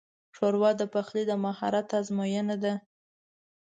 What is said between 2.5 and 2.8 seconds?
ده.